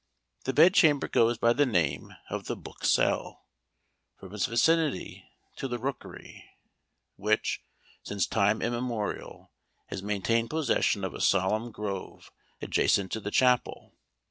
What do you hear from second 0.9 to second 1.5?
goes